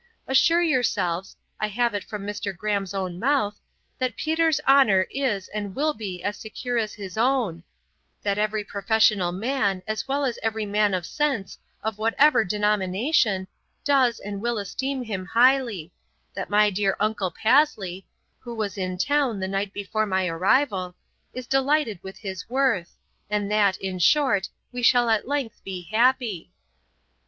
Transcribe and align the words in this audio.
Assure 0.27 0.63
yourselves 0.63 1.35
(I 1.59 1.67
have 1.67 1.93
it 1.93 2.03
from 2.03 2.25
Mr. 2.25 2.57
Graham's 2.57 2.95
own 2.95 3.19
mouth), 3.19 3.59
that 3.99 4.15
Peter's 4.15 4.59
honour 4.67 5.05
is 5.11 5.47
and 5.49 5.75
will 5.75 5.93
be 5.93 6.23
as 6.23 6.37
secure 6.37 6.79
as 6.79 6.95
his 6.95 7.19
own; 7.19 7.63
that 8.23 8.39
every 8.39 8.63
professional 8.63 9.31
man, 9.31 9.83
as 9.85 10.07
well 10.07 10.25
as 10.25 10.39
every 10.41 10.65
man 10.65 10.95
of 10.95 11.05
sense, 11.05 11.59
of 11.83 11.99
whatever 11.99 12.43
denomination, 12.43 13.47
does 13.83 14.17
and 14.19 14.41
will 14.41 14.57
esteem 14.57 15.03
him 15.03 15.23
highly; 15.23 15.93
that 16.33 16.49
my 16.49 16.71
dear 16.71 16.95
uncle 16.99 17.29
Pasley 17.29 18.03
(who 18.39 18.55
was 18.55 18.79
in 18.79 18.97
town 18.97 19.39
the 19.39 19.47
night 19.47 19.71
before 19.71 20.07
my 20.07 20.25
arrival) 20.27 20.95
is 21.31 21.45
delighted 21.45 21.99
with 22.01 22.17
his 22.17 22.49
worth; 22.49 22.95
and 23.29 23.51
that, 23.51 23.77
in 23.77 23.99
short, 23.99 24.49
we 24.71 24.81
shall 24.81 25.11
at 25.11 25.27
length 25.27 25.63
be 25.63 25.83
happy.' 25.91 26.49